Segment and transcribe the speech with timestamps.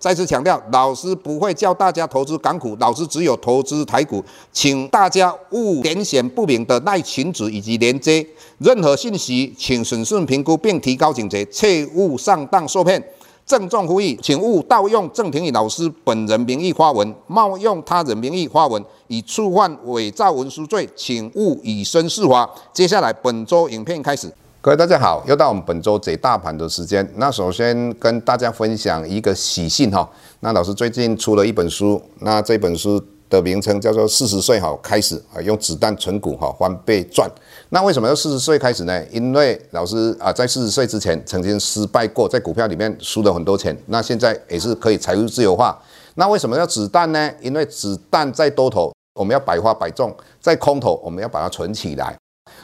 [0.00, 8.26] 再次强调，老师不会教大家投资港股，老师只有投资台股，请大家勿点选不明的赖群组以及连接。
[8.56, 13.02] 任何信息，请审慎评估并提高警觉，切勿上当受骗。
[13.44, 22.48] 郑重呼吁，请勿盗用郑庭宇老师本人名义发文，冒用他人名义发文，以触犯伪造文书罪，请勿以身试法。
[22.72, 24.32] 接下来，本周影片开始。
[24.62, 27.08] 各位大家好，又到我们本周解大盘的时间。
[27.16, 30.06] 那首先跟大家分享一个喜讯哈，
[30.40, 37.26] 那老师最近出了一本书，那这本书的名称叫做《四十岁哈开始啊用子弹存股哈翻倍赚》。
[37.70, 39.02] 那为什么要四十岁开始呢？
[39.10, 45.80] 因为老师啊在四十岁之前曾经失败过，在股票里面输了很多钱，那现在也是可以财务自由化。
[46.16, 47.32] 那为什么要子弹呢？
[47.40, 52.14] 因为子弹在多头我们要百发百中，在空头我们要把它存起来，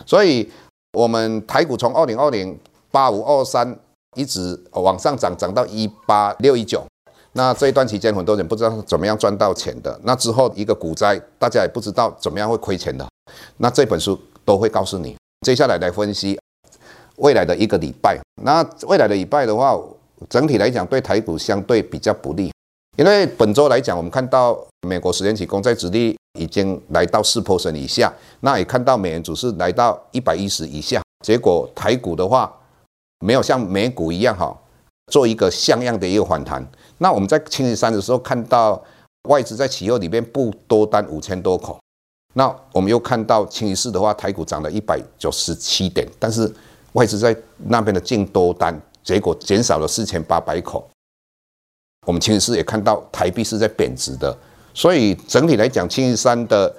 [0.05, 0.47] 所以。
[0.97, 2.59] 我们台股从二零二零
[2.91, 3.79] 八五二三
[4.17, 6.83] 一直往上涨，涨到一八六一九。
[7.33, 10.01] 那这一段期间，很多人不知道怎么样赚到钱的。
[10.05, 13.07] 那之后一个股灾，大家也不知道怎么样会亏钱的。
[13.59, 15.15] 那这本书都会告诉你。
[15.47, 16.41] 接下来来分析
[17.17, 18.19] 未来的一个礼拜。
[18.43, 19.79] 那未来的礼拜的话，
[20.31, 22.51] 整体来讲对台股相对比较不利，
[22.97, 26.17] 因为本周来讲，我们看到美国十年期公债殖利。
[26.39, 32.55] 已经来到四 percent 以下，那也看到美元指数来到一百一十以下，结果台股的话
[33.21, 34.55] 没有像美股一样哈，
[35.11, 36.63] 做一个像样的一个反弹。
[36.99, 38.79] 那我们在星期三的时候看到
[39.31, 41.81] 外资在期货里面不多单五千多口，
[42.35, 46.55] 那我们又看到星期四的话台股涨了一百九十七点，但是
[46.93, 50.87] 外资在那边的净多单结果减少了四千八百口。
[52.07, 54.35] 我们星期四也看到台币是在贬值的。
[54.73, 56.75] 所以整体来讲，星期三的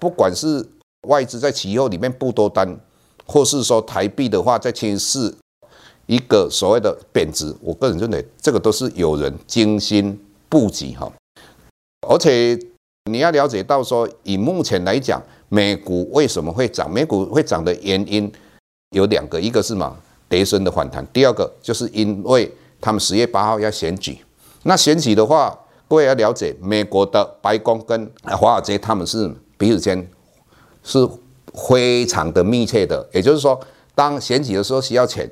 [0.00, 0.64] 不管是
[1.08, 2.78] 外资在期货里面不多单，
[3.26, 5.36] 或是说台币的话，在星期四
[6.06, 10.18] 一个所谓的贬值，我个人认为这个都是有人精心
[10.48, 11.10] 布局哈。
[12.06, 12.58] 而且
[13.10, 16.92] 你要了解到说，以目前来讲，美股为什么会涨？
[16.92, 18.30] 美股会涨的原因
[18.90, 19.96] 有两个，一个是嘛，
[20.28, 24.18] 跌升的反弹，第二个就是因为他们十月八号要选举，
[24.68, 25.58] 那选举的话。
[25.90, 30.06] 各位要了解，美国的白宫跟华尔街他们是彼此间
[30.82, 30.98] 是
[31.66, 33.08] 非常的密切的。
[33.10, 33.58] 也就是说，
[33.94, 35.26] 当选举的时候需要钱，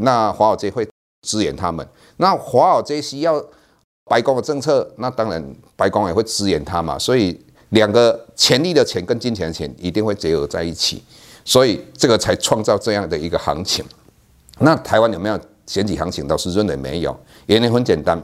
[0.00, 0.84] 那华尔街会
[1.22, 1.86] 支援他们；
[2.16, 3.40] 那华尔街需要
[4.10, 5.40] 白宫的政策，那当然
[5.76, 6.98] 白宫也会支援他嘛。
[6.98, 11.04] 所以，两个权力的钱跟金钱的钱一定会结合在一起，
[11.44, 13.84] 所以这个才创造这样的一个行情。
[14.58, 16.26] 那台湾有没有选举行情？
[16.26, 18.20] 倒是认为没有，原因很简单。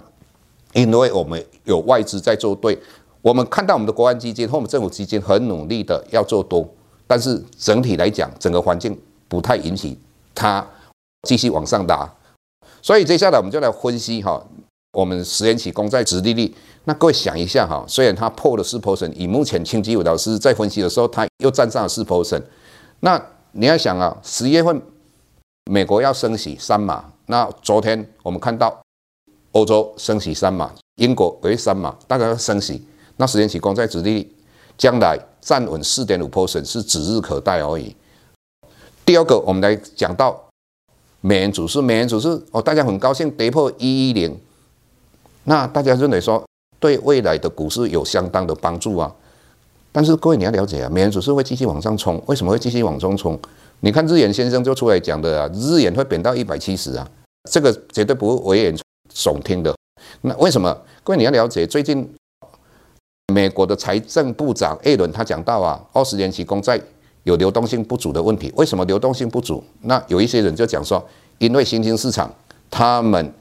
[0.72, 2.78] 因为我们有外资在做对，
[3.22, 6.68] 我们看到我们的国安基金和我们政府基金很努力的要做多，
[7.06, 9.98] 但是整体来讲，整个环境不太允许
[10.34, 10.64] 它
[11.22, 12.08] 继续往上拉，
[12.80, 14.40] 所以接下来我们就来分析哈，
[14.92, 16.54] 我们十年期公债殖利率。
[16.84, 22.42] 那各位想一下哈，虽然它破了四 percent，以目前清基伟老师在分析的时候，它又站上了四 percent，
[23.00, 23.20] 那
[23.52, 24.80] 你要想啊，十月份
[25.70, 28.80] 美国要升息三码，那昨天我们看到。
[29.52, 32.82] 欧洲升息三码，英国为三码，大概要升息。
[33.16, 34.32] 那十年期公债殖利率
[34.78, 37.94] 将来站稳四点五 percent 是指日可待而已。
[39.04, 40.40] 第二个，我们来讲到
[41.20, 44.38] 美元指数，美元指数哦，大家很高兴跌破一一零，
[45.44, 46.42] 那大家认为说
[46.78, 49.12] 对未来的股市有相当的帮助啊。
[49.92, 53.38] 但是各位你要了解啊，美元指数会继续往上冲，为什么会继续往上冲？
[53.80, 57.06] 你看日元先生就出来讲的啊，日元会贬到一百七十啊，
[57.50, 58.76] 这个绝对不会危言
[59.12, 59.74] 耸听的，
[60.22, 60.76] 那为什么？
[61.02, 62.08] 各位你要了解，最近
[63.32, 66.80] 美国的财政部长艾伦他讲到啊，二十年期公债
[67.24, 68.52] 有流动性不足的问题。
[68.56, 69.62] 为什么流动性不足？
[69.82, 71.04] 那有一些人就讲说，
[71.38, 72.32] 因为新兴市场
[72.70, 73.32] 他们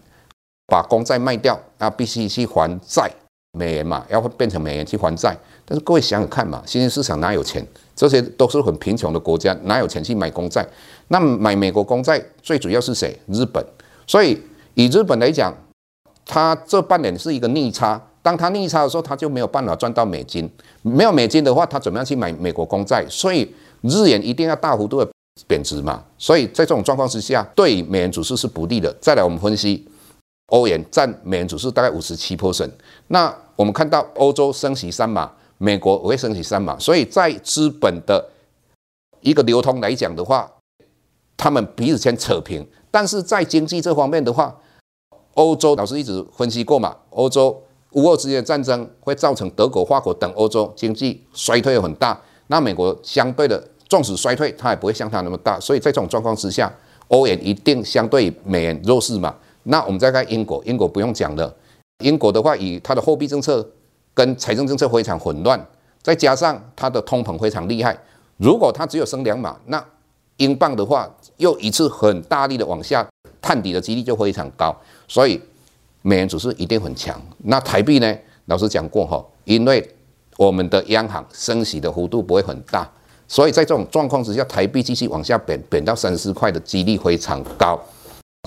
[0.67, 3.11] 把公债卖掉，那必须去还债，
[3.57, 5.37] 美元嘛，要变成美元去还债。
[5.65, 7.65] 但是各位想想看嘛，新兴市场哪有钱？
[7.95, 10.65] 这些都是很贫穷的国家，哪有钱去买公债？
[11.09, 13.19] 那买美国公债最主要是谁？
[13.27, 13.63] 日本。
[14.07, 14.41] 所以。
[14.75, 15.53] 以日本来讲，
[16.25, 18.01] 它这半年是一个逆差。
[18.21, 20.49] 当它逆差的时候，它就没有办法赚到美金。
[20.81, 23.05] 没有美金的话，它怎么样去买美国公债？
[23.09, 23.49] 所以
[23.81, 25.09] 日元一定要大幅度的
[25.47, 26.03] 贬值嘛。
[26.17, 28.93] 所以在这种状况之下，对美元指数是不利的。
[28.99, 29.87] 再来，我们分析
[30.47, 32.69] 欧元占美元指数大概五十七 percent。
[33.07, 38.29] 那我们看到欧洲升息三码，美国我会升息三码，所以在资本的
[39.21, 40.51] 一个流通来讲的话，
[41.37, 42.67] 他们彼此间扯平。
[42.91, 44.55] 但是在经济这方面的话，
[45.35, 52.19] 欧洲老师一直分析过嘛，欧洲乌俄之间的战争会造成德国、法国等欧洲经济衰退很大。
[52.47, 55.59] 那美国相对的，纵使衰退，它也不会像它那么大。
[55.59, 56.71] 所以在这种状况之下，
[57.09, 59.35] 欧元一定相对美元弱势嘛。
[59.63, 61.53] 那我们再看英国，英国不用讲了，
[62.03, 63.65] 英国的话以它的货币政策。
[64.11, 65.65] 跟财政政策非常混乱，
[66.01, 67.97] 再加上它的通膨非常厉害。
[68.35, 69.81] 如果它只有升两码，那
[70.37, 71.09] 英镑的话
[71.39, 73.05] 又一次很大力的往下
[73.41, 74.75] 探底的几率就非常高，
[75.07, 75.41] 所以
[76.01, 77.19] 美元指数一定很强。
[77.39, 78.15] 那台币呢？
[78.45, 79.95] 老师讲过哈，因为
[80.37, 82.89] 我们的央行升息的幅度不会很大，
[83.27, 87.79] 所以在这种状况之下，台币继续往下贬，贬到三四块的几率非常高。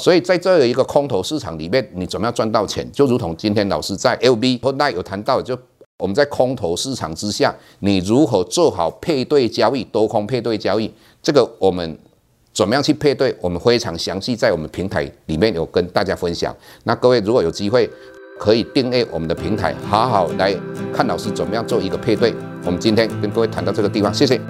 [0.02, 2.84] 所以在这一个空头市场里面，你怎么样赚到钱？
[2.90, 5.56] 就如同今天老师在 LB 或 Line 有谈到，就
[5.98, 10.92] 我们在空头市场之下，你如何做好配对交易、多空配对交易？
[11.22, 11.96] 这个我们
[12.52, 13.34] 怎么样去配对？
[13.40, 16.54] 我们非常详细在我们平台里面有跟大家分享。
[16.84, 17.88] 那各位如果有机会，
[18.38, 20.54] 可以订阅我们的平台，好好来
[20.92, 22.34] 看老师怎么样做一个配对。
[22.64, 24.40] 我们今天跟各位谈到这个地方，谢谢。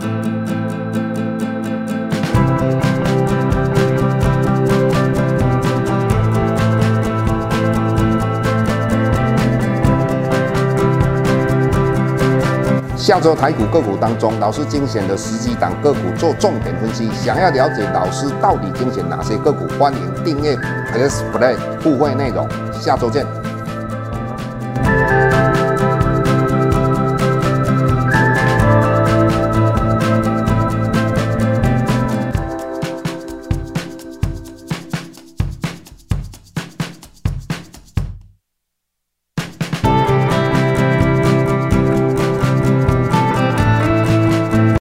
[13.03, 17.11] 下周台股个股当中，老师精选的十几档个股做重点分析。
[17.13, 20.55] 想要了解老师到底精选哪些个股，欢迎订阅
[20.95, 22.49] Plus Play 互惠内容。
[22.73, 23.27] 下周见。